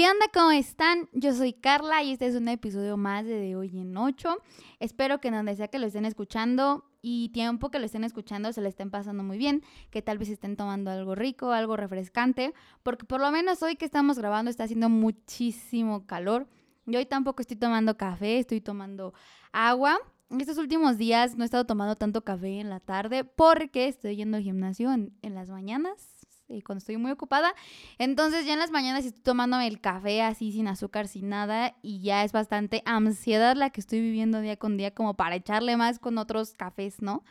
[0.00, 0.28] ¿Qué onda?
[0.32, 1.10] ¿Cómo están?
[1.12, 4.34] Yo soy Carla y este es un episodio más de De Hoy en 8.
[4.78, 8.62] Espero que donde sea que lo estén escuchando y tiempo que lo estén escuchando se
[8.62, 13.04] le estén pasando muy bien, que tal vez estén tomando algo rico, algo refrescante, porque
[13.04, 16.48] por lo menos hoy que estamos grabando está haciendo muchísimo calor.
[16.86, 19.12] Yo hoy tampoco estoy tomando café, estoy tomando
[19.52, 19.98] agua.
[20.30, 24.38] Estos últimos días no he estado tomando tanto café en la tarde porque estoy yendo
[24.38, 26.19] al gimnasio en las mañanas
[26.50, 27.54] y cuando estoy muy ocupada.
[27.98, 32.00] Entonces ya en las mañanas estoy tomándome el café así sin azúcar, sin nada y
[32.02, 35.98] ya es bastante ansiedad la que estoy viviendo día con día como para echarle más
[35.98, 37.24] con otros cafés, ¿no?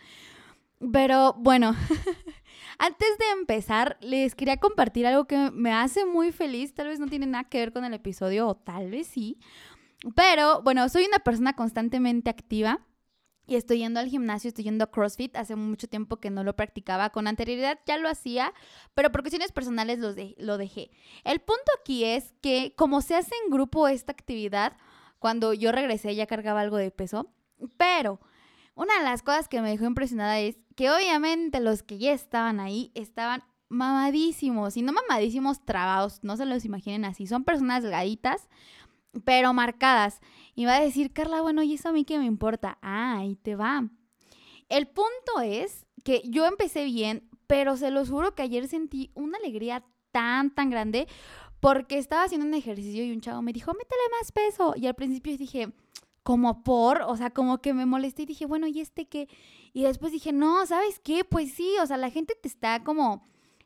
[0.94, 1.76] Pero bueno,
[2.80, 6.74] antes de empezar, les quería compartir algo que me hace muy feliz.
[6.74, 9.38] Tal vez no tiene nada que ver con el episodio o tal vez sí.
[10.16, 12.80] Pero bueno, soy una persona constantemente activa
[13.50, 15.36] y estoy yendo al gimnasio, estoy yendo a CrossFit.
[15.36, 17.10] Hace mucho tiempo que no lo practicaba.
[17.10, 18.54] Con anterioridad ya lo hacía,
[18.94, 20.92] pero por cuestiones personales lo, dejé.
[21.24, 24.78] El punto aquí es que como se hace en grupo esta actividad,
[25.18, 27.34] cuando yo regresé ya cargaba algo de peso,
[27.78, 28.20] pero
[28.76, 32.60] una de las cosas que me dejó impresionada es que obviamente los que ya estaban
[32.60, 38.48] ahí estaban mamadísimos, y no mamadísimos trabados, no se los imaginen así, son personas delgaditas,
[39.26, 40.20] pero marcadas.
[40.56, 42.78] Y va a decir, Carla, bueno, ¿y eso a mí qué me importa?
[42.82, 43.90] Ah, ahí te va.
[44.68, 49.38] El punto es que yo empecé bien, pero se los juro que ayer sentí una
[49.38, 51.08] alegría tan, tan grande
[51.60, 54.74] porque estaba haciendo un ejercicio y un chavo me dijo, métele más peso.
[54.78, 55.74] Y al principio dije,
[56.24, 59.28] como por, o sea, como que me molesté y dije, bueno, ¿y este qué?
[59.74, 61.24] Y después dije, no, ¿sabes qué?
[61.24, 63.24] Pues sí, o sea, la gente te está como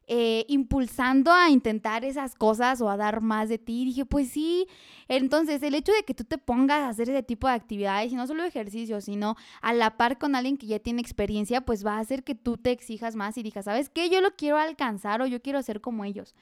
[0.07, 3.81] eh, impulsando a intentar esas cosas o a dar más de ti.
[3.81, 4.67] Y dije, pues sí.
[5.07, 8.15] Entonces, el hecho de que tú te pongas a hacer ese tipo de actividades, y
[8.15, 11.97] no solo ejercicio, sino a la par con alguien que ya tiene experiencia, pues va
[11.97, 14.09] a hacer que tú te exijas más y digas, ¿sabes qué?
[14.09, 16.35] Yo lo quiero alcanzar o yo quiero ser como ellos.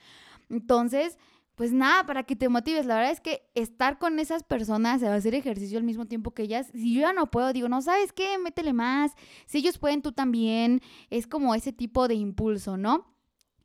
[0.50, 1.18] Entonces,
[1.56, 2.86] pues nada, para que te motives.
[2.86, 6.72] La verdad es que estar con esas personas, hacer ejercicio al mismo tiempo que ellas,
[6.74, 8.38] si yo ya no puedo, digo, no, ¿sabes qué?
[8.40, 9.12] Métele más.
[9.46, 10.82] Si ellos pueden, tú también.
[11.10, 13.11] Es como ese tipo de impulso, ¿no?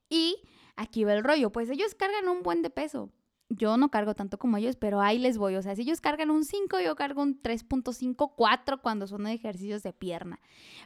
[0.08, 0.36] Y
[0.76, 3.10] aquí va el rollo, pues ellos cargan un buen de peso.
[3.48, 5.54] Yo no cargo tanto como ellos, pero ahí les voy.
[5.54, 9.84] O sea, si ellos cargan un 5, yo cargo un 3.5, 4 cuando son ejercicios
[9.84, 10.40] de pierna.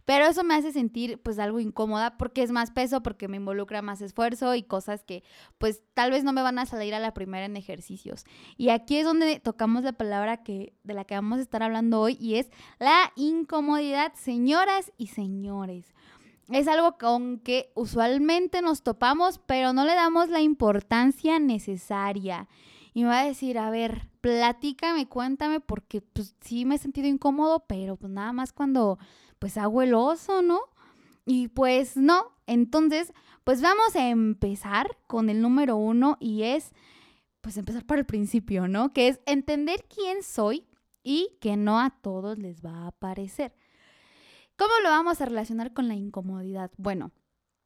[0.04, 3.80] Pero eso me hace sentir pues algo incómoda porque es más peso, porque me involucra
[3.80, 5.24] más esfuerzo y cosas que
[5.56, 8.24] pues tal vez no me van a salir a la primera en ejercicios.
[8.58, 11.98] Y aquí es donde tocamos la palabra que, de la que vamos a estar hablando
[11.98, 15.94] hoy y es la incomodidad, señoras y señores
[16.52, 22.48] es algo con que usualmente nos topamos, pero no le damos la importancia necesaria.
[22.92, 27.06] Y me va a decir, a ver, platícame, cuéntame, porque pues sí me he sentido
[27.08, 28.98] incómodo, pero pues nada más cuando
[29.38, 30.60] pues hago el oso, ¿no?
[31.24, 33.12] Y pues no, entonces
[33.44, 36.72] pues vamos a empezar con el número uno y es
[37.40, 38.92] pues empezar por el principio, ¿no?
[38.92, 40.66] Que es entender quién soy
[41.02, 43.54] y que no a todos les va a parecer.
[44.60, 46.70] ¿Cómo lo vamos a relacionar con la incomodidad?
[46.76, 47.12] Bueno,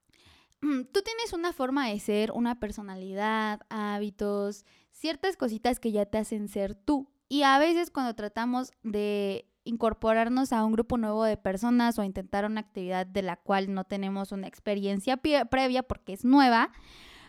[0.60, 6.46] tú tienes una forma de ser, una personalidad, hábitos, ciertas cositas que ya te hacen
[6.46, 7.10] ser tú.
[7.28, 12.44] Y a veces cuando tratamos de incorporarnos a un grupo nuevo de personas o intentar
[12.44, 16.70] una actividad de la cual no tenemos una experiencia previa porque es nueva,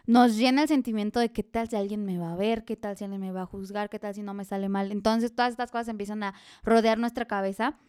[0.06, 2.98] nos llena el sentimiento de qué tal si alguien me va a ver, qué tal
[2.98, 4.92] si alguien me va a juzgar, qué tal si no me sale mal.
[4.92, 7.80] Entonces todas estas cosas empiezan a rodear nuestra cabeza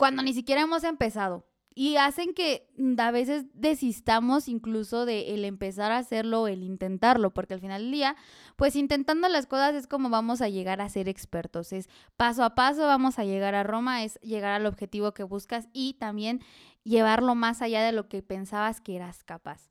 [0.00, 1.44] cuando ni siquiera hemos empezado.
[1.74, 2.66] Y hacen que
[2.96, 7.92] a veces desistamos incluso de el empezar a hacerlo el intentarlo, porque al final del
[7.92, 8.16] día,
[8.56, 11.74] pues intentando las cosas es como vamos a llegar a ser expertos.
[11.74, 15.68] Es paso a paso vamos a llegar a Roma, es llegar al objetivo que buscas
[15.74, 16.40] y también
[16.82, 19.68] llevarlo más allá de lo que pensabas que eras capaz.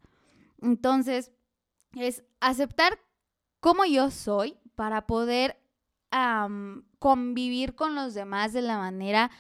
[0.62, 1.32] Entonces,
[1.96, 3.00] es aceptar
[3.62, 5.58] cómo yo soy para poder
[7.00, 9.32] convivir con los demás de la manera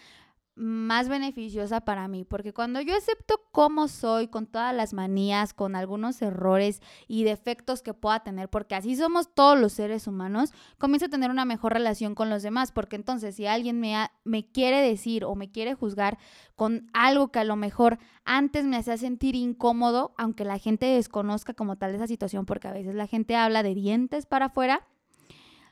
[0.59, 5.73] más beneficiosa para mí, porque cuando yo acepto cómo soy, con todas las manías, con
[5.73, 11.05] algunos errores y defectos que pueda tener, porque así somos todos los seres humanos, comienzo
[11.05, 13.95] a tener una mejor relación con los demás, porque entonces si alguien me,
[14.25, 16.17] me quiere decir o me quiere juzgar
[16.57, 21.53] con algo que a lo mejor antes me hacía sentir incómodo, aunque la gente desconozca
[21.53, 24.85] como tal esa situación, porque a veces la gente habla de dientes para afuera,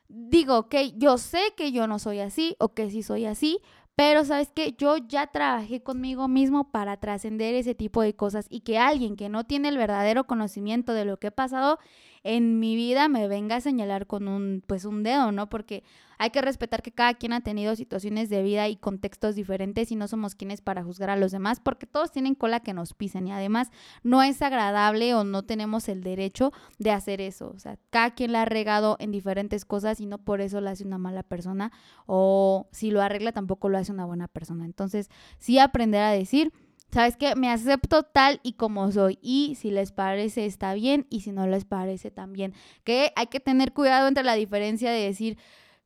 [0.08, 3.60] digo, ok, yo sé que yo no soy así o que sí soy así,
[3.98, 8.60] pero sabes que yo ya trabajé conmigo mismo para trascender ese tipo de cosas y
[8.60, 11.80] que alguien que no tiene el verdadero conocimiento de lo que he pasado
[12.28, 15.48] en mi vida me venga a señalar con un, pues un dedo, ¿no?
[15.50, 15.84] Porque
[16.18, 19.96] hay que respetar que cada quien ha tenido situaciones de vida y contextos diferentes y
[19.96, 23.28] no somos quienes para juzgar a los demás, porque todos tienen cola que nos pisen
[23.28, 23.70] y además
[24.04, 27.54] no es agradable o no tenemos el derecho de hacer eso.
[27.56, 30.72] O sea, cada quien la ha regado en diferentes cosas y no por eso la
[30.72, 31.72] hace una mala persona
[32.08, 34.66] o si lo arregla tampoco lo hace una buena persona.
[34.66, 36.52] Entonces, sí aprender a decir
[36.92, 37.36] ¿Sabes qué?
[37.36, 39.20] Me acepto tal y como soy.
[39.22, 41.06] Y si les parece, está bien.
[41.10, 42.54] Y si no les parece, también.
[42.84, 45.38] Que hay que tener cuidado entre la diferencia de decir,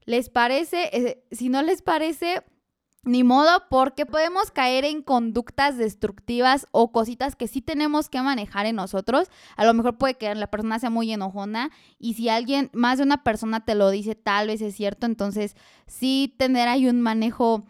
[0.06, 0.90] ¿les parece?
[0.94, 2.44] Eh, si no les parece,
[3.04, 8.68] ni modo, porque podemos caer en conductas destructivas o cositas que sí tenemos que manejar
[8.68, 9.28] en nosotros.
[9.56, 13.06] A lo mejor puede que la persona sea muy enojona y si alguien, más de
[13.06, 15.08] una persona te lo dice, tal vez es cierto.
[15.08, 15.56] Entonces,
[15.88, 17.66] sí tener ahí un manejo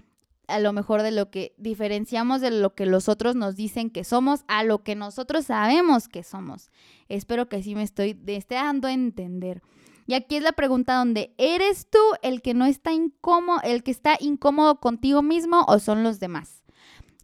[0.51, 4.03] a lo mejor de lo que diferenciamos de lo que los otros nos dicen que
[4.03, 6.69] somos a lo que nosotros sabemos que somos.
[7.09, 8.19] Espero que sí me estoy
[8.49, 9.61] dando a entender.
[10.07, 13.91] Y aquí es la pregunta donde ¿eres tú el que no está incómodo, el que
[13.91, 16.63] está incómodo contigo mismo o son los demás?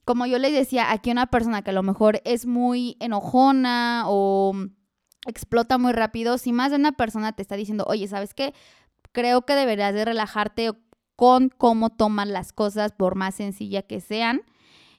[0.05, 4.53] Como yo les decía, aquí una persona que a lo mejor es muy enojona o
[5.25, 8.53] explota muy rápido, si más de una persona te está diciendo, oye, ¿sabes qué?
[9.11, 10.77] Creo que deberías de relajarte o
[11.17, 14.43] con cómo toman las cosas, por más sencilla que sean.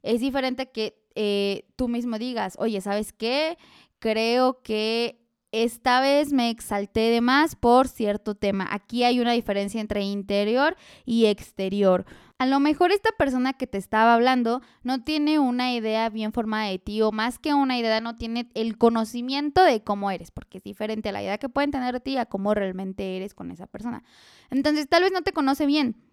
[0.02, 3.56] Es diferente que eh, tú mismo digas, oye, ¿sabes qué?
[4.00, 8.66] Creo que esta vez me exalté de más por cierto tema.
[8.70, 10.76] Aquí hay una diferencia entre interior
[11.06, 12.04] y exterior.
[12.36, 16.66] A lo mejor esta persona que te estaba hablando no tiene una idea bien formada
[16.66, 20.58] de ti o más que una idea no tiene el conocimiento de cómo eres, porque
[20.58, 23.68] es diferente la idea que pueden tener de ti a cómo realmente eres con esa
[23.68, 24.02] persona.
[24.50, 26.07] Entonces tal vez no te conoce bien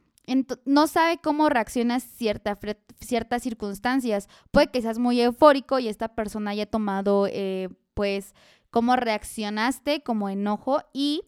[0.65, 2.57] no sabe cómo reaccionas cierta,
[2.99, 4.27] ciertas circunstancias.
[4.51, 8.33] Puede que seas muy eufórico y esta persona haya tomado, eh, pues,
[8.71, 11.21] cómo reaccionaste como enojo y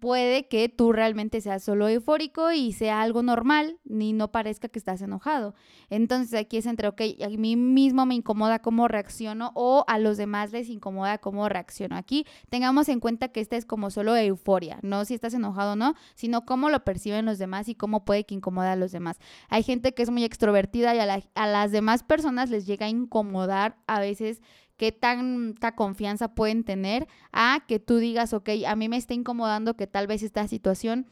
[0.00, 4.78] puede que tú realmente seas solo eufórico y sea algo normal, ni no parezca que
[4.78, 5.54] estás enojado.
[5.88, 10.16] Entonces aquí es entre, ok, a mí mismo me incomoda cómo reacciono o a los
[10.16, 11.96] demás les incomoda cómo reacciono.
[11.96, 15.76] Aquí tengamos en cuenta que esta es como solo euforia, no si estás enojado o
[15.76, 19.18] no, sino cómo lo perciben los demás y cómo puede que incomode a los demás.
[19.48, 22.90] Hay gente que es muy extrovertida y a, a las demás personas les llega a
[22.90, 24.42] incomodar a veces
[24.78, 29.76] qué tanta confianza pueden tener a que tú digas, ok, a mí me está incomodando
[29.76, 31.06] que tal vez esta situación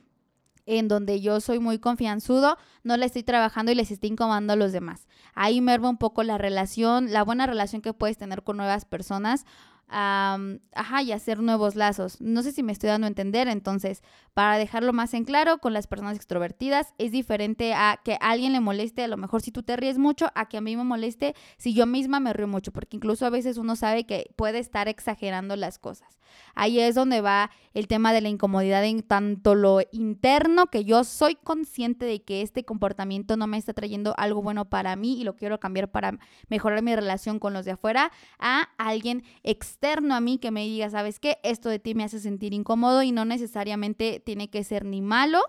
[0.66, 4.56] en donde yo soy muy confianzudo, no la estoy trabajando y les estoy incomodando a
[4.56, 5.06] los demás.
[5.34, 9.44] Ahí merva un poco la relación, la buena relación que puedes tener con nuevas personas
[9.88, 12.20] ajá, y hacer nuevos lazos.
[12.20, 14.02] No sé si me estoy dando a entender, entonces,
[14.34, 18.52] para dejarlo más en claro, con las personas extrovertidas es diferente a que a alguien
[18.52, 20.84] le moleste, a lo mejor si tú te ríes mucho, a que a mí me
[20.84, 24.58] moleste si yo misma me río mucho, porque incluso a veces uno sabe que puede
[24.58, 26.18] estar exagerando las cosas.
[26.54, 31.04] Ahí es donde va el tema de la incomodidad en tanto lo interno, que yo
[31.04, 35.24] soy consciente de que este comportamiento no me está trayendo algo bueno para mí y
[35.24, 36.18] lo quiero cambiar para
[36.48, 39.75] mejorar mi relación con los de afuera, a alguien externo
[40.10, 41.38] a mí que me diga, ¿sabes qué?
[41.42, 45.40] Esto de ti me hace sentir incómodo y no necesariamente tiene que ser ni malo,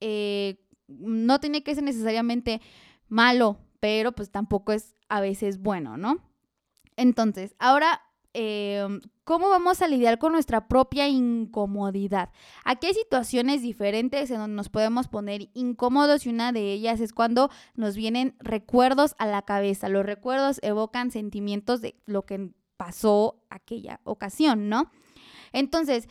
[0.00, 0.56] eh,
[0.88, 2.60] no tiene que ser necesariamente
[3.08, 6.22] malo, pero pues tampoco es a veces bueno, ¿no?
[6.96, 8.00] Entonces, ahora
[8.34, 12.30] Em, cómo vamos a lidiar con nuestra propia incomodidad.
[12.64, 17.12] Aquí hay situaciones diferentes en donde nos podemos poner incómodos y una de ellas es
[17.12, 19.90] cuando nos vienen recuerdos a la cabeza.
[19.90, 22.50] Los recuerdos evocan sentimientos de lo que
[22.82, 24.90] pasó aquella ocasión, ¿no?
[25.52, 26.08] Entonces,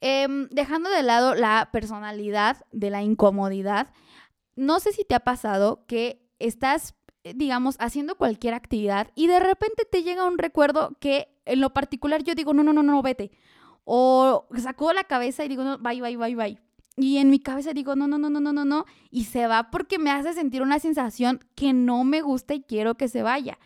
[0.00, 3.92] em, dejando de lado la personalidad de la incomodidad,
[4.54, 9.40] no sé si te ha pasado que estás eh, digamos, haciendo cualquier actividad y de
[9.40, 13.02] repente te llega un recuerdo que en lo particular yo digo, no, no, no, no,
[13.02, 13.30] vete.
[13.84, 16.58] O sacó la cabeza y digo, no, bye, bye, bye, bye.
[16.96, 18.86] Y en mi cabeza digo, no, no, no, no, no, no, no.
[19.10, 22.94] Y se va porque me hace sentir una sensación que no me gusta y quiero
[22.94, 23.58] que se vaya.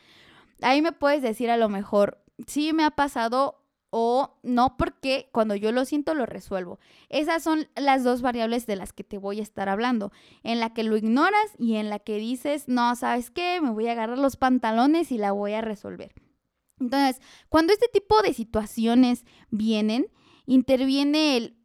[0.62, 5.56] Ahí me puedes decir a lo mejor, sí me ha pasado o no porque cuando
[5.56, 6.78] yo lo siento lo resuelvo.
[7.08, 10.72] Esas son las dos variables de las que te voy a estar hablando, en la
[10.72, 13.60] que lo ignoras y en la que dices, no, ¿sabes qué?
[13.60, 16.14] Me voy a agarrar los pantalones y la voy a resolver.
[16.78, 20.06] Entonces, cuando este tipo de situaciones vienen,
[20.46, 21.56] interviene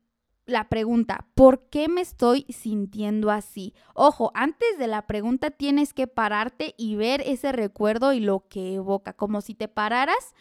[0.46, 3.74] la pregunta, ¿por qué me estoy sintiendo así?
[3.94, 8.76] Ojo, antes de la pregunta tienes que pararte y ver ese recuerdo y lo que
[8.76, 10.36] evoca, como si te pararas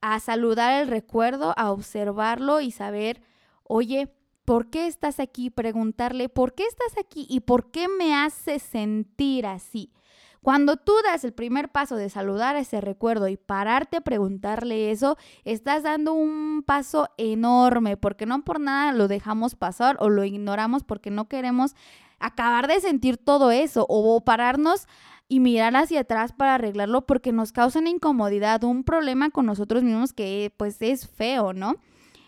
[0.00, 3.22] a saludar el recuerdo, a observarlo y saber,
[3.64, 4.14] oye,
[4.44, 5.50] ¿por qué estás aquí?
[5.50, 9.92] Preguntarle, ¿por qué estás aquí y por qué me hace sentir así?
[10.40, 14.90] Cuando tú das el primer paso de saludar a ese recuerdo y pararte a preguntarle
[14.90, 20.24] eso, estás dando un paso enorme porque no por nada lo dejamos pasar o lo
[20.24, 21.74] ignoramos porque no queremos
[22.20, 24.86] acabar de sentir todo eso o pararnos
[25.28, 29.82] y mirar hacia atrás para arreglarlo porque nos causa una incomodidad, un problema con nosotros
[29.82, 31.76] mismos que pues es feo, ¿no?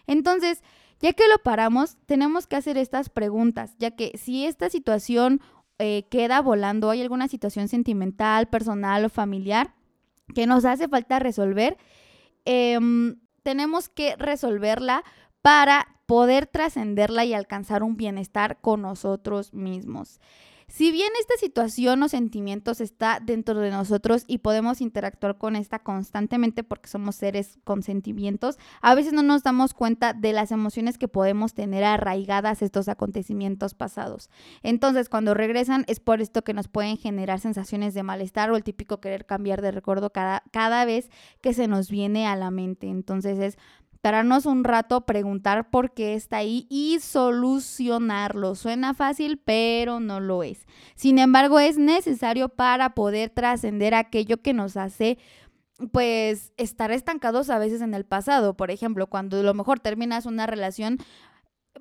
[0.06, 0.62] Entonces,
[1.00, 5.40] ya que lo paramos, tenemos que hacer estas preguntas, ya que si esta situación
[5.78, 9.74] eh, queda volando, hay alguna situación sentimental, personal o familiar
[10.34, 11.78] que nos hace falta resolver,
[12.44, 15.02] em, tenemos que resolverla
[15.40, 20.20] para poder trascenderla y alcanzar un bienestar con nosotros mismos.
[20.70, 25.80] Si bien esta situación o sentimientos está dentro de nosotros y podemos interactuar con esta
[25.80, 30.96] constantemente porque somos seres con sentimientos, a veces no nos damos cuenta de las emociones
[30.96, 34.30] que podemos tener arraigadas estos acontecimientos pasados.
[34.62, 38.62] Entonces, cuando regresan es por esto que nos pueden generar sensaciones de malestar o el
[38.62, 41.10] típico querer cambiar de recuerdo cada, cada vez
[41.40, 42.86] que se nos viene a la mente.
[42.86, 43.58] Entonces es
[44.00, 48.54] pararnos un rato, preguntar por qué está ahí y solucionarlo.
[48.54, 50.66] Suena fácil, pero no lo es.
[50.94, 55.18] Sin embargo, es necesario para poder trascender aquello que nos hace
[55.92, 58.56] pues estar estancados a veces en el pasado.
[58.56, 60.98] Por ejemplo, cuando a lo mejor terminas una relación,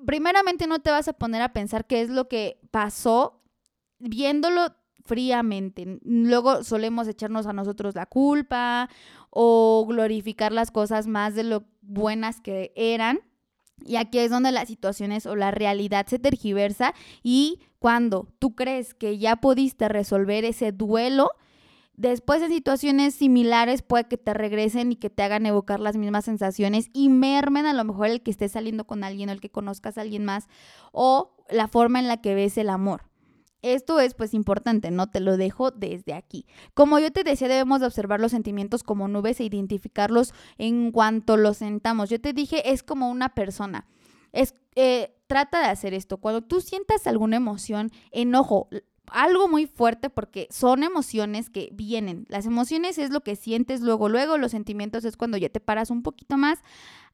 [0.06, 3.42] primeramente no te vas a poner a pensar qué es lo que pasó
[3.98, 4.74] viéndolo
[5.04, 5.98] fríamente.
[6.02, 8.88] Luego solemos echarnos a nosotros la culpa
[9.30, 13.20] o glorificar las cosas más de lo buenas que eran.
[13.84, 18.92] Y aquí es donde las situaciones o la realidad se tergiversa y cuando tú crees
[18.92, 21.30] que ya pudiste resolver ese duelo,
[21.96, 26.26] después en situaciones similares puede que te regresen y que te hagan evocar las mismas
[26.26, 29.50] sensaciones y mermen a lo mejor el que estés saliendo con alguien o el que
[29.50, 30.46] conozcas a alguien más
[30.92, 33.09] o la forma en la que ves el amor.
[33.62, 36.46] Esto es pues importante, no te lo dejo desde aquí.
[36.74, 41.36] Como yo te decía, debemos de observar los sentimientos como nubes e identificarlos en cuanto
[41.36, 42.08] los sentamos.
[42.08, 43.86] Yo te dije, es como una persona.
[44.32, 46.18] Es, eh, trata de hacer esto.
[46.18, 48.68] Cuando tú sientas alguna emoción, enojo,
[49.12, 52.26] algo muy fuerte porque son emociones que vienen.
[52.28, 55.90] Las emociones es lo que sientes luego, luego los sentimientos es cuando ya te paras
[55.90, 56.60] un poquito más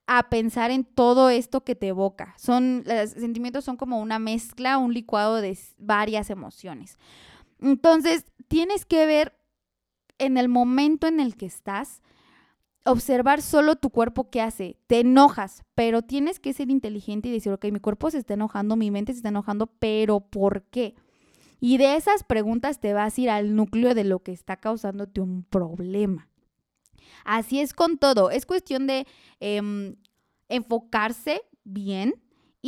[0.07, 2.35] a pensar en todo esto que te evoca.
[2.39, 6.97] Son, los sentimientos son como una mezcla, un licuado de varias emociones.
[7.61, 9.37] Entonces, tienes que ver
[10.19, 12.03] en el momento en el que estás,
[12.85, 14.79] observar solo tu cuerpo qué hace.
[14.87, 18.77] Te enojas, pero tienes que ser inteligente y decir, ok, mi cuerpo se está enojando,
[18.77, 20.95] mi mente se está enojando, pero ¿por qué?
[21.59, 25.21] Y de esas preguntas te vas a ir al núcleo de lo que está causándote
[25.21, 26.29] un problema.
[27.25, 28.31] Así es con todo.
[28.31, 29.07] Es cuestión de
[29.41, 29.97] em,
[30.49, 32.15] enfocarse bien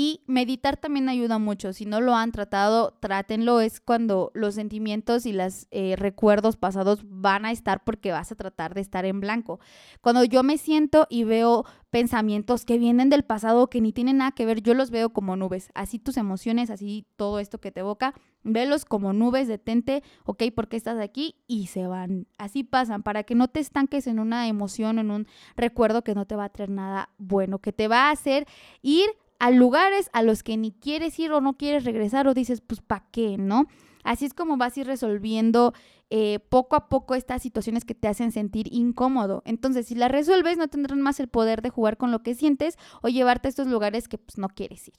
[0.00, 1.72] y meditar también ayuda mucho.
[1.72, 3.60] Si no lo han tratado, trátenlo.
[3.60, 8.36] Es cuando los sentimientos y los eh, recuerdos pasados van a estar porque vas a
[8.36, 9.58] tratar de estar en blanco.
[10.00, 14.30] Cuando yo me siento y veo pensamientos que vienen del pasado que ni tienen nada
[14.30, 15.70] que ver, yo los veo como nubes.
[15.74, 18.14] Así tus emociones, así todo esto que te evoca,
[18.44, 21.34] velos como nubes, detente, ok, ¿por qué estás aquí?
[21.48, 22.28] Y se van.
[22.38, 25.26] Así pasan, para que no te estanques en una emoción, en un
[25.56, 28.46] recuerdo que no te va a traer nada bueno, que te va a hacer
[28.80, 32.60] ir a lugares a los que ni quieres ir o no quieres regresar o dices,
[32.60, 33.36] pues, ¿para qué?
[33.38, 33.66] ¿No?
[34.04, 35.74] Así es como vas a ir resolviendo
[36.10, 39.42] eh, poco a poco estas situaciones que te hacen sentir incómodo.
[39.44, 42.78] Entonces, si las resuelves, no tendrás más el poder de jugar con lo que sientes
[43.02, 44.94] o llevarte a estos lugares que pues, no quieres ir.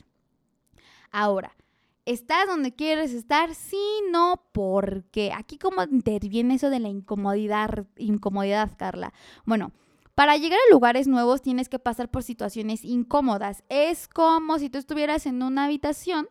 [1.11, 1.55] Ahora,
[2.05, 3.55] ¿estás donde quieres estar?
[3.55, 9.13] Sí, no, porque aquí como interviene eso de la incomodidad, incomodidad, Carla.
[9.45, 9.71] Bueno,
[10.19, 13.63] para llegar a lugares nuevos tienes que pasar por situaciones incómodas.
[13.69, 16.27] Es como si tú estuvieras en una habitación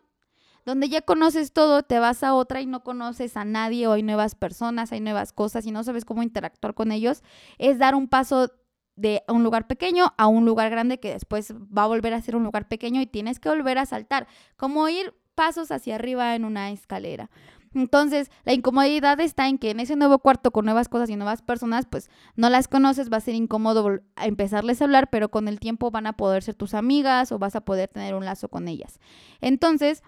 [0.63, 4.03] donde ya conoces todo, te vas a otra y no conoces a nadie o hay
[4.03, 7.23] nuevas personas, hay nuevas cosas y no sabes cómo interactuar con ellos.
[7.57, 8.51] Es dar un paso
[8.95, 12.35] de un lugar pequeño a un lugar grande que después va a volver a ser
[12.35, 16.45] un lugar pequeño y tienes que volver a saltar, como ir pasos hacia arriba en
[16.45, 17.31] una escalera.
[17.73, 21.41] Entonces, la incomodidad está en que en ese nuevo cuarto con nuevas cosas y nuevas
[21.41, 25.59] personas, pues no las conoces, va a ser incómodo empezarles a hablar, pero con el
[25.59, 28.67] tiempo van a poder ser tus amigas o vas a poder tener un lazo con
[28.67, 28.99] ellas.
[29.41, 30.03] Entonces,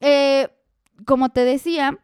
[0.00, 0.48] eh,
[1.04, 1.98] como te decía,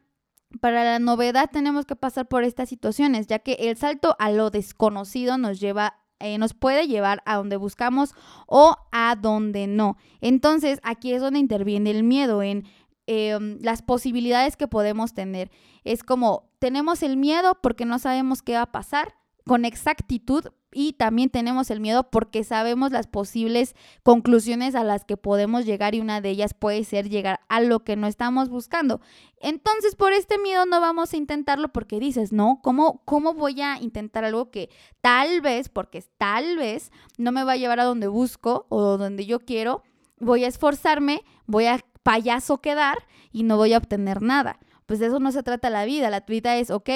[0.61, 4.51] para la novedad tenemos que pasar por estas situaciones, ya que el salto a lo
[4.51, 8.15] desconocido nos lleva eh, nos puede llevar a donde buscamos
[8.47, 9.97] o a donde no.
[10.21, 12.65] Entonces, aquí es donde interviene el miedo en
[13.07, 15.51] Em, las posibilidades que podemos tener.
[15.85, 20.95] Es como, tenemos el miedo porque no sabemos qué va a pasar con exactitud, y
[20.95, 26.01] también tenemos el miedo porque sabemos las posibles conclusiones a las que podemos llegar y
[26.01, 29.01] una de ellas puede ser llegar a lo que no estamos buscando.
[29.41, 33.79] Entonces, por este miedo no vamos a intentarlo porque dices, no, ¿cómo, cómo voy a
[33.81, 38.09] intentar algo que tal vez, porque tal vez no me va a llevar a donde
[38.09, 39.83] busco o donde yo quiero?
[40.19, 42.99] Voy a esforzarme, voy a payaso quedar
[43.33, 44.59] y no voy a obtener nada.
[44.87, 46.11] Pues de eso no se trata la vida.
[46.11, 46.91] La vida es, ok,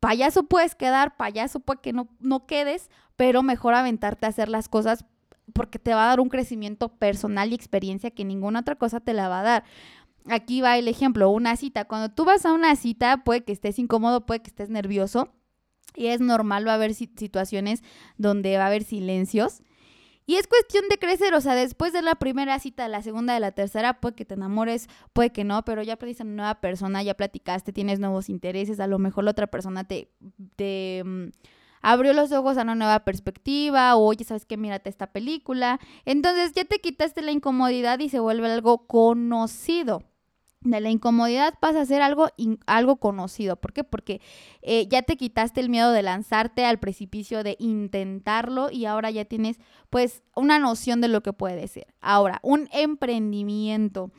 [0.00, 4.68] payaso puedes quedar, payaso puede que no, no quedes, pero mejor aventarte a hacer las
[4.68, 5.04] cosas
[5.52, 9.12] porque te va a dar un crecimiento personal y experiencia que ninguna otra cosa te
[9.14, 9.64] la va a dar.
[10.28, 11.86] Aquí va el ejemplo, una cita.
[11.86, 15.32] Cuando tú vas a una cita, puede que estés incómodo, puede que estés nervioso.
[15.94, 17.82] Y es normal, va a haber situaciones
[18.18, 19.62] donde va a haber silencios.
[20.28, 23.40] Y es cuestión de crecer, o sea, después de la primera cita, la segunda, de
[23.40, 26.60] la tercera, puede que te enamores, puede que no, pero ya aprendiste a una nueva
[26.60, 30.12] persona, ya platicaste, tienes nuevos intereses, a lo mejor la otra persona te,
[30.56, 31.28] te mm,
[31.80, 34.58] abrió los ojos a una nueva perspectiva, o oye, ¿sabes qué?
[34.58, 35.80] Mírate esta película.
[36.04, 40.02] Entonces ya te quitaste la incomodidad y se vuelve algo conocido
[40.60, 42.28] de la incomodidad pasa a ser algo,
[42.66, 43.56] algo conocido.
[43.56, 43.84] ¿Por qué?
[43.84, 44.20] Porque
[44.62, 49.24] eh, ya te quitaste el miedo de lanzarte al precipicio, de intentarlo y ahora ya
[49.24, 49.58] tienes
[49.90, 51.86] pues una noción de lo que puede ser.
[52.00, 54.10] Ahora, un emprendimiento.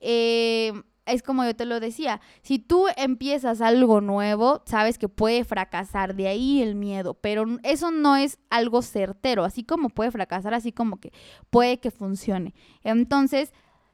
[0.00, 0.72] Eh,
[1.08, 6.14] es como yo te lo decía, si tú empiezas algo nuevo, sabes que puede fracasar,
[6.14, 10.70] de ahí el miedo, pero eso no es algo certero, así como puede fracasar, así
[10.70, 11.12] como que
[11.50, 12.54] puede que funcione.
[12.84, 13.52] Entonces,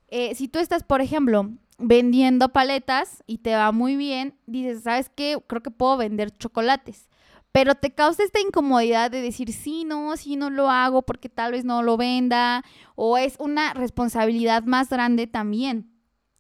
[0.09, 5.11] eh, si tú estás, por ejemplo, vendiendo paletas y te va muy bien, dices, ¿sabes
[5.15, 5.39] qué?
[5.47, 7.09] Creo que puedo vender chocolates.
[7.53, 11.53] Pero te causa esta incomodidad de decir, sí, no, sí, no lo hago porque tal
[11.53, 12.65] vez no lo venda.
[12.97, 15.93] O es una responsabilidad más grande también.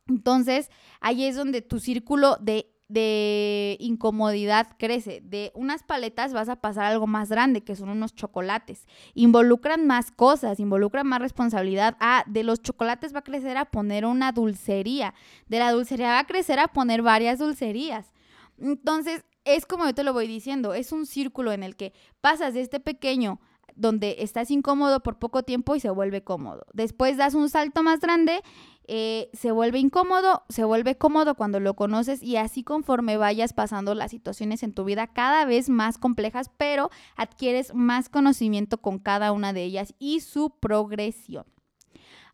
[0.08, 5.20] Entonces, ahí es donde tu círculo de de incomodidad crece.
[5.24, 8.86] De unas paletas vas a pasar algo más grande, que son unos chocolates.
[9.14, 11.96] Involucran más cosas, involucran más responsabilidad.
[12.00, 15.14] Ah, de los chocolates va a crecer a poner una dulcería.
[15.48, 18.12] De la dulcería va a crecer a poner varias dulcerías.
[18.58, 22.54] Entonces, es como yo te lo voy diciendo, es un círculo en el que pasas
[22.54, 23.40] de este pequeño
[23.76, 26.64] donde estás incómodo por poco tiempo y se vuelve cómodo.
[26.72, 28.40] Después das un salto más grande
[28.86, 33.94] eh, se vuelve incómodo, se vuelve cómodo cuando lo conoces y así conforme vayas pasando
[33.94, 39.32] las situaciones en tu vida cada vez más complejas, pero adquieres más conocimiento con cada
[39.32, 41.46] una de ellas y su progresión.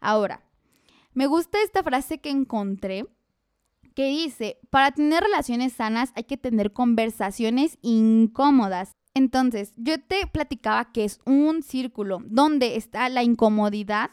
[0.00, 0.42] Ahora,
[1.12, 3.06] me gusta esta frase que encontré
[3.94, 8.92] que dice, para tener relaciones sanas hay que tener conversaciones incómodas.
[9.14, 14.10] Entonces, yo te platicaba que es un círculo donde está la incomodidad,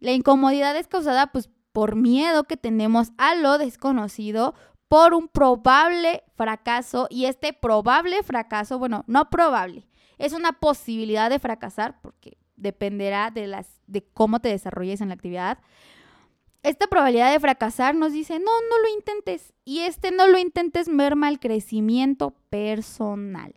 [0.00, 4.54] la incomodidad es causada pues por miedo que tenemos a lo desconocido,
[4.88, 11.38] por un probable fracaso y este probable fracaso, bueno, no probable, es una posibilidad de
[11.38, 15.58] fracasar porque dependerá de las de cómo te desarrolles en la actividad.
[16.62, 20.88] Esta probabilidad de fracasar nos dice, "No, no lo intentes." Y este no lo intentes
[20.88, 23.54] merma el crecimiento personal.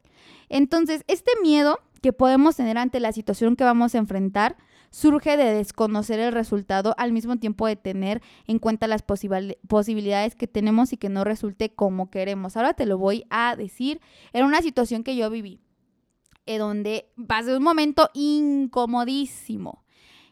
[0.49, 4.57] Entonces, este miedo que podemos tener ante la situación que vamos a enfrentar
[4.91, 10.47] surge de desconocer el resultado al mismo tiempo de tener en cuenta las posibilidades que
[10.47, 12.57] tenemos y que no resulte como queremos.
[12.57, 14.01] Ahora te lo voy a decir.
[14.33, 15.61] Era una situación que yo viví,
[16.45, 19.85] eh, donde pasé un momento incomodísimo.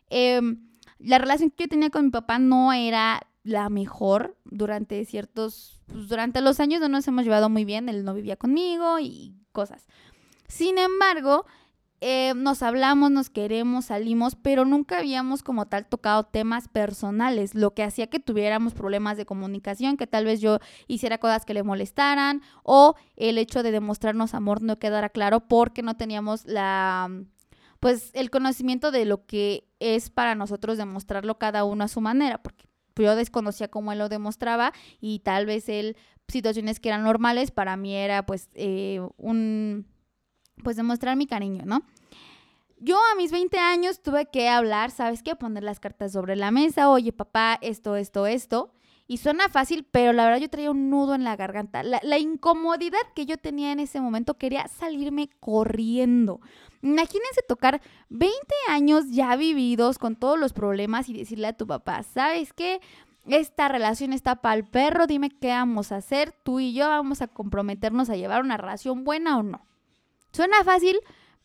[0.10, 0.70] Em,
[1.00, 6.10] la relación que yo tenía con mi papá no era la mejor durante ciertos, pues,
[6.10, 9.88] durante los años no nos hemos llevado muy bien, él no vivía conmigo y cosas.
[10.48, 11.46] Sin embargo,
[12.02, 17.74] eh, nos hablamos, nos queremos, salimos, pero nunca habíamos como tal tocado temas personales, lo
[17.74, 21.64] que hacía que tuviéramos problemas de comunicación, que tal vez yo hiciera cosas que le
[21.64, 27.10] molestaran o el hecho de demostrarnos amor no quedara claro porque no teníamos la
[27.80, 32.42] pues el conocimiento de lo que es para nosotros demostrarlo cada uno a su manera,
[32.42, 35.96] porque yo desconocía cómo él lo demostraba y tal vez él
[36.28, 39.88] situaciones que eran normales para mí era pues eh, un
[40.64, 41.84] pues demostrar mi cariño, ¿no?
[42.82, 45.36] Yo a mis 20 años tuve que hablar, ¿sabes qué?
[45.36, 48.72] Poner las cartas sobre la mesa, oye papá, esto, esto, esto.
[49.06, 51.82] Y suena fácil, pero la verdad yo traía un nudo en la garganta.
[51.82, 56.42] La, incomodidad que yo tenía en ese momento quería salirme corriendo.
[56.84, 58.38] Imagínense tocar 20
[58.70, 62.82] años ya vividos con todos los problemas y decirle a tu papá, ¿sabes qué?
[63.26, 67.24] Esta relación está para el perro, dime qué vamos a hacer, tú y yo vamos
[67.24, 69.66] a comprometernos a llevar una relación buena o no.
[70.32, 70.98] Suena fácil,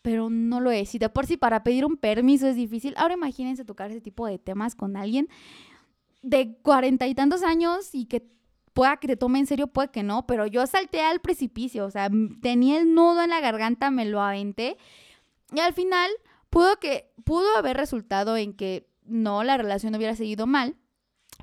[0.03, 0.95] pero no lo es.
[0.95, 2.95] Y de por sí para pedir un permiso es difícil.
[2.97, 5.29] Ahora imagínense tocar ese tipo de temas con alguien
[6.23, 8.27] de cuarenta y tantos años y que
[8.73, 11.91] pueda que te tome en serio, puede que no, pero yo salté al precipicio, o
[11.91, 12.11] sea,
[12.43, 14.77] tenía el nudo en la garganta, me lo aventé
[15.53, 16.11] Y al final
[16.51, 20.77] pudo que pudo haber resultado en que no la relación hubiera seguido mal,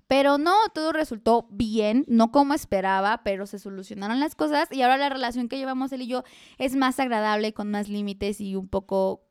[0.08, 4.98] pero no, todo resultó bien, no como esperaba, pero se solucionaron las cosas y ahora
[4.98, 6.24] la relación que llevamos él y yo
[6.58, 9.24] es más agradable, con más límites y un poco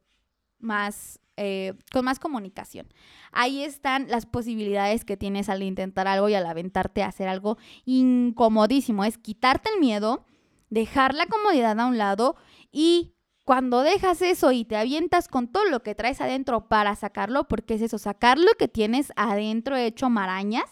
[0.58, 2.88] más, eh, con más comunicación.
[3.32, 7.58] Ahí están las posibilidades que tienes al intentar algo y al aventarte a hacer algo
[7.84, 9.04] incomodísimo.
[9.04, 10.24] Es quitarte el miedo,
[10.68, 12.36] dejar la comodidad a un lado
[12.72, 17.48] y cuando dejas eso y te avientas con todo lo que traes adentro para sacarlo,
[17.48, 20.64] porque es eso, sacar lo que tienes adentro hecho marañas,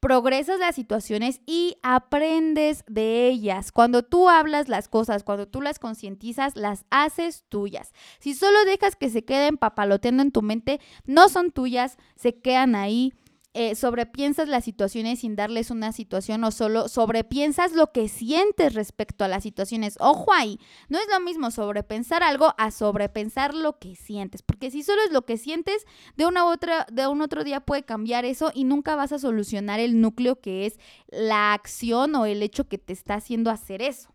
[0.00, 3.72] progresas las situaciones y aprendes de ellas.
[3.72, 7.92] Cuando tú hablas las cosas, cuando tú las concientizas, las haces tuyas.
[8.20, 12.74] Si solo dejas que se queden papaloteando en tu mente, no son tuyas, se quedan
[12.74, 13.12] ahí
[13.60, 19.24] eh, sobrepiensas las situaciones sin darles una situación o solo sobrepiensas lo que sientes respecto
[19.24, 19.96] a las situaciones.
[19.98, 24.84] Ojo ahí, no es lo mismo sobrepensar algo a sobrepensar lo que sientes, porque si
[24.84, 28.24] solo es lo que sientes, de una u otra, de un otro día puede cambiar
[28.24, 32.68] eso y nunca vas a solucionar el núcleo que es la acción o el hecho
[32.68, 34.14] que te está haciendo hacer eso.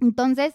[0.00, 0.52] Entonces,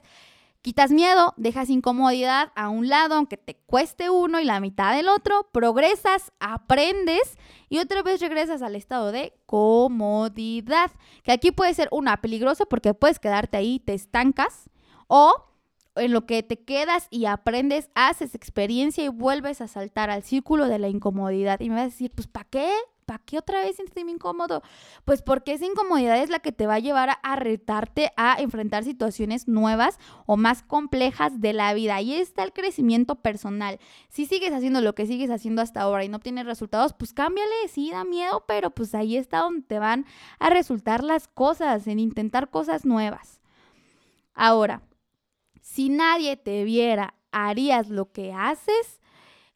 [0.61, 5.09] Quitas miedo, dejas incomodidad a un lado, aunque te cueste uno y la mitad del
[5.09, 7.35] otro, progresas, aprendes
[7.71, 10.91] y otra vez regresas al estado de comodidad,
[11.23, 14.69] que aquí puede ser una peligrosa porque puedes quedarte ahí, te estancas
[15.07, 15.33] o
[15.95, 20.67] en lo que te quedas y aprendes, haces experiencia y vuelves a saltar al círculo
[20.67, 21.61] de la incomodidad.
[21.61, 22.69] Y me vas a decir, pues ¿para qué?
[23.11, 24.63] ¿Para qué otra vez sentirme incómodo?
[25.03, 28.85] Pues porque esa incomodidad es la que te va a llevar a, retarte a enfrentar
[28.85, 31.95] situaciones nuevas o más complejas de la vida.
[31.95, 33.79] Ahí está el crecimiento personal.
[34.07, 37.51] Si sigues haciendo lo que sigues haciendo hasta ahora y no tienes resultados, pues cámbiale,
[37.67, 40.05] sí da miedo, pero pues ahí está donde te van
[40.39, 43.41] a resultar las cosas, en intentar cosas nuevas.
[44.33, 44.83] Ahora,
[45.59, 49.00] si nadie te viera, ¿harías lo que haces?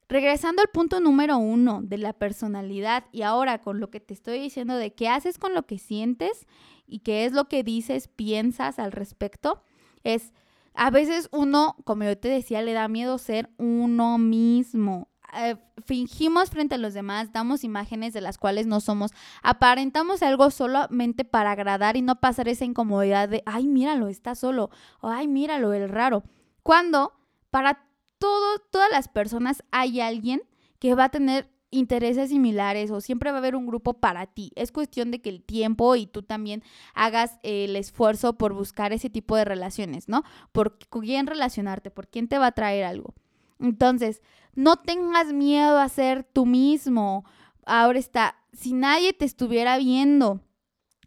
[0.08, 4.40] Regresando al punto número uno de la personalidad y ahora con lo que te estoy
[4.40, 6.46] diciendo de qué haces con lo que sientes
[6.86, 9.64] y qué es lo que dices, piensas al respecto,
[10.04, 10.34] es
[10.76, 15.10] a veces uno, como yo te decía, le da miedo ser uno mismo.
[15.34, 20.52] Eh, fingimos frente a los demás, damos imágenes de las cuales no somos, aparentamos algo
[20.52, 24.70] solamente para agradar y no pasar esa incomodidad de, ay, míralo, está solo,
[25.02, 26.24] o ay, míralo, el raro.
[26.62, 27.14] Cuando
[27.50, 27.85] para
[28.20, 30.42] todas las personas hay alguien
[30.80, 34.52] que va a tener intereses similares o siempre va a haber un grupo para ti.
[34.56, 39.10] Es cuestión de que el tiempo y tú también hagas el esfuerzo por buscar ese
[39.10, 40.24] tipo de relaciones, ¿no?
[40.52, 43.14] Por quién relacionarte, por quién te va a traer algo.
[43.60, 44.22] Entonces,
[44.54, 47.26] no tengas miedo a ser tú mismo.
[47.66, 50.42] Ahora está, si nadie te estuviera viendo,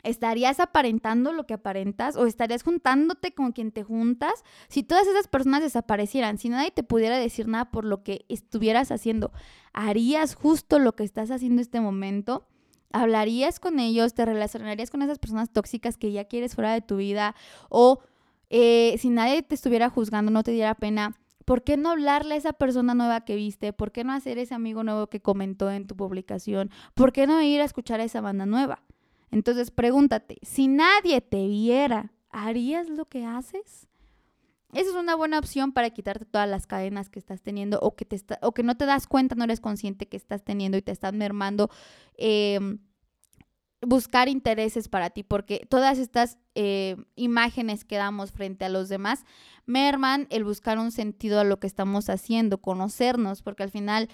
[0.03, 4.45] ¿Estarías aparentando lo que aparentas o estarías juntándote con quien te juntas?
[4.69, 8.91] Si todas esas personas desaparecieran, si nadie te pudiera decir nada por lo que estuvieras
[8.91, 9.33] haciendo,
[9.73, 12.47] ¿harías justo lo que estás haciendo en este momento?
[12.93, 14.15] ¿Hablarías con ellos?
[14.15, 17.35] ¿Te relacionarías con esas personas tóxicas que ya quieres fuera de tu vida?
[17.69, 18.01] O
[18.51, 22.39] eh, si nadie te estuviera juzgando, no te diera pena, ¿por qué no hablarle a
[22.39, 23.73] esa persona nueva que viste?
[23.73, 26.71] ¿Por qué no hacer ese amigo nuevo que comentó en tu publicación?
[26.95, 28.83] ¿Por qué no ir a escuchar a esa banda nueva?
[29.31, 33.89] Entonces pregúntate, si nadie te viera, ¿harías lo que haces?
[34.73, 38.05] Esa es una buena opción para quitarte todas las cadenas que estás teniendo o que,
[38.05, 40.93] te o que no te das cuenta, no eres consciente que estás teniendo y te
[40.93, 41.71] están mermando.
[42.17, 42.79] Em,
[43.81, 49.25] buscar intereses para ti, porque todas estas eh, imágenes que damos frente a los demás
[49.67, 54.09] merman el buscar un sentido a lo que estamos haciendo, conocernos, porque al final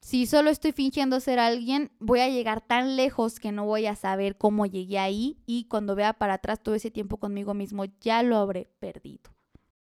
[0.00, 3.96] si solo estoy fingiendo ser alguien, voy a llegar tan lejos que no voy a
[3.96, 8.22] saber cómo llegué ahí y cuando vea para atrás todo ese tiempo conmigo mismo ya
[8.22, 9.30] lo habré perdido.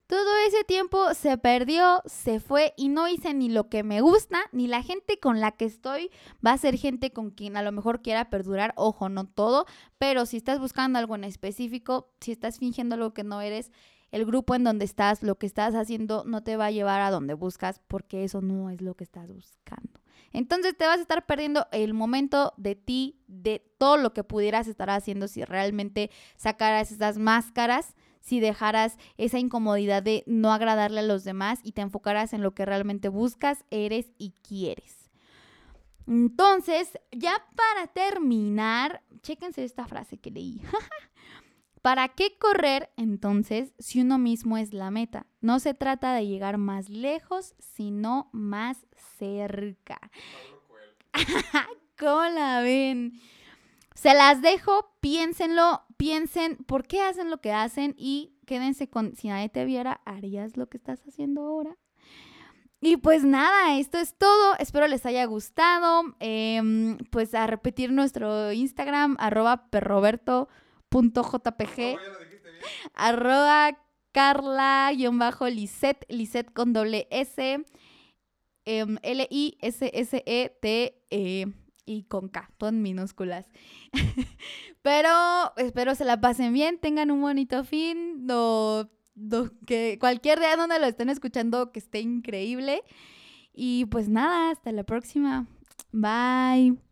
[0.06, 4.40] Todo ese tiempo se perdió, se fue y no hice ni lo que me gusta,
[4.52, 6.10] ni la gente con la que estoy
[6.46, 8.74] va a ser gente con quien a lo mejor quiera perdurar.
[8.76, 9.64] Ojo, no todo,
[9.96, 13.72] pero si estás buscando algo en específico, si estás fingiendo algo que no eres,
[14.10, 17.10] el grupo en donde estás, lo que estás haciendo no te va a llevar a
[17.10, 20.01] donde buscas porque eso no es lo que estás buscando.
[20.32, 24.66] Entonces te vas a estar perdiendo el momento de ti, de todo lo que pudieras
[24.66, 31.04] estar haciendo si realmente sacaras esas máscaras, si dejaras esa incomodidad de no agradarle a
[31.04, 35.10] los demás y te enfocaras en lo que realmente buscas, eres y quieres.
[36.06, 40.60] Entonces, ya para terminar, chéquense esta frase que leí.
[41.82, 45.26] ¿Para qué correr entonces si uno mismo es la meta?
[45.40, 48.86] No se trata de llegar más lejos, sino más
[49.18, 49.98] cerca.
[51.98, 53.20] ¿Cómo la ven?
[53.96, 59.28] Se las dejo, piénsenlo, piensen por qué hacen lo que hacen y quédense con, si
[59.28, 61.76] nadie te viera, ¿harías lo que estás haciendo ahora?
[62.80, 64.56] Y pues nada, esto es todo.
[64.58, 66.02] Espero les haya gustado.
[66.18, 69.68] Em, pues a repetir nuestro Instagram, arroba
[70.92, 71.98] perroberto.jpg.
[72.94, 73.78] Arroba
[74.12, 77.64] carla-lisset, lisset con doble S.
[78.64, 80.66] Em, L-I-S-S-E-T
[81.10, 81.46] e,
[81.84, 83.46] y con K, todo en minúsculas.
[84.82, 85.10] Pero
[85.56, 88.88] espero se la pasen bien, tengan un bonito fin, no,
[89.66, 92.82] que cualquier día donde lo estén escuchando que esté increíble.
[93.52, 95.46] Y pues nada, hasta la próxima.
[95.90, 96.91] Bye.